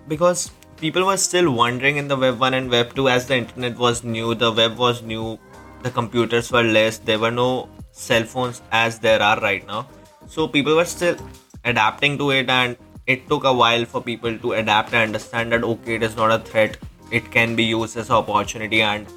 because 0.08 0.52
people 0.78 1.06
were 1.06 1.18
still 1.18 1.52
wondering 1.52 1.98
in 1.98 2.08
the 2.08 2.18
web 2.18 2.40
1 2.40 2.54
and 2.54 2.70
web 2.70 2.96
2 2.96 3.10
as 3.10 3.28
the 3.28 3.38
internet 3.38 3.78
was 3.78 4.04
new 4.04 4.34
the 4.34 4.52
web 4.52 4.78
was 4.78 5.04
new 5.04 5.38
the 5.84 5.92
computers 5.92 6.52
were 6.52 6.64
less 6.64 6.98
there 7.10 7.20
were 7.20 7.36
no 7.44 7.52
cell 7.92 8.24
phones 8.24 8.62
as 8.72 9.00
there 9.00 9.22
are 9.22 9.40
right 9.40 9.66
now. 9.68 9.88
So 10.28 10.48
people 10.48 10.76
were 10.76 10.86
still 10.86 11.18
adapting 11.66 12.18
to 12.18 12.32
it 12.32 12.50
and 12.50 12.78
it 13.08 13.28
took 13.28 13.44
a 13.44 13.54
while 13.54 13.86
for 13.86 14.02
people 14.02 14.38
to 14.38 14.54
adapt 14.54 14.94
and 14.94 15.04
understand 15.04 15.52
that 15.52 15.64
okay 15.64 15.96
it 15.96 16.04
is 16.04 16.16
not 16.16 16.32
a 16.32 16.40
threat. 16.40 16.78
It 17.12 17.32
can 17.32 17.56
be 17.56 17.64
used 17.64 17.98
as 17.98 18.10
an 18.10 18.16
opportunity 18.16 18.82
and 18.82 19.08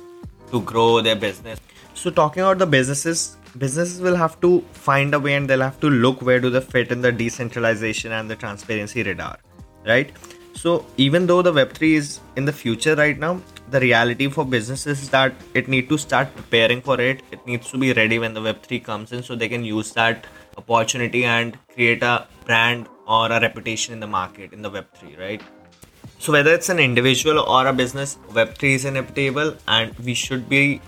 to 0.50 0.60
grow 0.62 1.00
their 1.00 1.16
business. 1.16 1.60
So 1.94 2.10
talking 2.10 2.42
about 2.42 2.58
the 2.58 2.66
businesses 2.66 3.36
businesses 3.58 4.00
will 4.00 4.16
have 4.16 4.40
to 4.40 4.60
find 4.72 5.14
a 5.14 5.20
way 5.20 5.34
and 5.34 5.48
they'll 5.48 5.60
have 5.60 5.80
to 5.80 5.90
look 5.90 6.22
where 6.22 6.40
do 6.40 6.50
they 6.50 6.60
fit 6.60 6.90
in 6.90 7.00
the 7.00 7.12
decentralization 7.12 8.12
and 8.12 8.30
the 8.30 8.36
transparency 8.36 9.02
radar 9.02 9.38
right? 9.86 10.12
So 10.54 10.86
even 10.96 11.26
though 11.26 11.42
the 11.42 11.52
web3 11.52 11.94
is 11.94 12.20
in 12.36 12.44
the 12.44 12.52
future 12.52 12.94
right 12.94 13.18
now 13.18 13.40
the 13.70 13.80
reality 13.80 14.28
for 14.28 14.44
businesses 14.44 15.02
is 15.02 15.08
that 15.10 15.34
it 15.54 15.68
need 15.68 15.88
to 15.88 15.96
start 15.96 16.34
preparing 16.36 16.82
for 16.82 17.00
it. 17.00 17.22
It 17.30 17.46
needs 17.46 17.70
to 17.70 17.78
be 17.78 17.92
ready 17.92 18.18
when 18.18 18.34
the 18.34 18.40
web3 18.40 18.84
comes 18.84 19.12
in 19.12 19.22
so 19.22 19.34
they 19.34 19.48
can 19.48 19.64
use 19.64 19.92
that 19.92 20.26
opportunity 20.58 21.24
and 21.24 21.56
create 21.74 22.02
a 22.02 22.26
brand 22.44 22.88
or 23.06 23.32
a 23.32 23.40
reputation 23.40 23.94
in 23.94 24.00
the 24.00 24.06
market 24.06 24.52
in 24.52 24.62
the 24.62 24.70
web3 24.70 25.18
right? 25.18 25.42
So 26.18 26.32
whether 26.32 26.52
it's 26.54 26.68
an 26.68 26.78
individual 26.78 27.40
or 27.40 27.66
a 27.66 27.72
business 27.72 28.18
web3 28.30 28.74
is 28.74 28.84
inevitable 28.84 29.56
and 29.66 29.98
we 29.98 30.14
should 30.14 30.48
be 30.48 30.80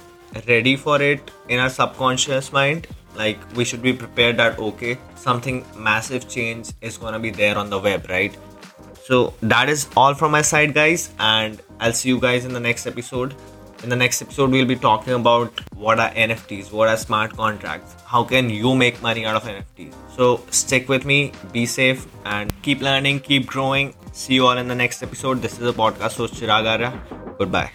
ready 0.49 0.77
for 0.77 1.01
it 1.01 1.31
in 1.49 1.59
our 1.59 1.71
subconscious 1.71 2.53
mind 2.53 2.87
like 3.17 3.39
we 3.57 3.65
should 3.65 3.83
be 3.83 3.93
prepared 3.93 4.37
that 4.37 4.59
okay 4.59 4.99
something 5.15 5.65
massive 5.77 6.29
change 6.29 6.73
is 6.81 6.99
to 6.99 7.19
be 7.19 7.31
there 7.31 7.57
on 7.57 7.71
the 7.71 7.79
web 7.79 8.09
right? 8.09 8.37
So 9.05 9.35
that 9.43 9.69
is 9.69 9.87
all 9.97 10.15
from 10.15 10.33
my 10.33 10.43
side 10.43 10.75
guys 10.75 11.11
and 11.19 11.61
i'll 11.81 11.93
see 11.93 12.09
you 12.09 12.21
guys 12.21 12.45
in 12.45 12.53
the 12.53 12.61
next 12.61 12.87
episode. 12.87 13.35
In 13.83 13.91
the 13.91 13.97
next 13.97 14.23
episode 14.23 14.51
we'll 14.51 14.67
be 14.67 14.77
talking 14.77 15.13
about 15.13 15.61
what 15.75 16.01
are 16.01 16.11
nfts 16.11 16.73
what 16.73 16.89
are 16.89 16.97
smart 16.97 17.37
contracts 17.37 17.95
how 18.07 18.25
can 18.25 18.49
you 18.49 18.75
make 18.75 19.03
money 19.03 19.27
out 19.27 19.37
of 19.37 19.43
nfts 19.43 19.93
so 20.17 20.41
stick 20.51 20.89
with 20.89 21.05
me 21.05 21.33
be 21.53 21.67
safe 21.67 22.07
and 22.25 22.51
keep 22.63 22.81
learning 22.81 23.21
keep 23.21 23.47
growing. 23.47 23.95
See 24.13 24.35
you 24.35 24.47
all 24.47 24.57
in 24.57 24.69
the 24.69 24.77
next 24.77 25.03
episode. 25.03 25.43
This 25.43 25.59
is 25.59 25.69
a 25.69 25.73
podcast 25.73 26.17
host 26.17 26.35
chirag 26.35 26.67
arya. 26.67 26.99
Goodbye 27.39 27.73